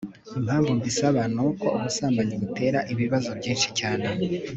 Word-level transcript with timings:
impamvu 0.37 0.69
mbisaba, 0.77 1.21
nuko 1.33 1.65
ubusambanyi 1.77 2.35
butera 2.41 2.79
ibibazo 2.93 3.29
byinshi 3.39 3.69
cyane 3.79 4.05